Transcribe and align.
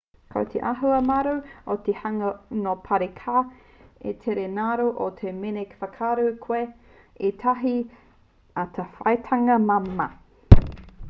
ko 0.33 0.41
te 0.51 0.61
āhua 0.67 0.99
māro 1.07 1.33
o 1.73 1.73
te 1.87 1.93
hunga 1.97 2.31
nō 2.61 2.73
parī 2.87 3.07
ka 3.19 3.43
tere 4.23 4.47
ngaro 4.55 4.87
atu 5.09 5.35
mēnā 5.43 5.67
ka 5.75 5.79
whakaatu 5.83 6.25
koe 6.47 6.63
i 6.65 6.73
ētahi 7.31 7.77
atawhaitanga 8.65 9.63
māmā 9.69 10.13